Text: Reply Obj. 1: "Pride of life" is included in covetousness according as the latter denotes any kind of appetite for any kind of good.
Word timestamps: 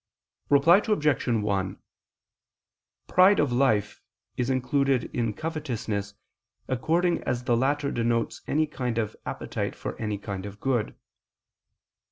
Reply 0.49 0.77
Obj. 0.83 1.27
1: 1.27 1.77
"Pride 3.05 3.39
of 3.39 3.51
life" 3.53 4.01
is 4.35 4.49
included 4.49 5.03
in 5.15 5.35
covetousness 5.35 6.15
according 6.67 7.21
as 7.23 7.43
the 7.43 7.55
latter 7.55 7.91
denotes 7.91 8.41
any 8.47 8.65
kind 8.65 8.97
of 8.97 9.15
appetite 9.27 9.75
for 9.75 9.95
any 10.01 10.17
kind 10.17 10.47
of 10.47 10.59
good. 10.59 10.95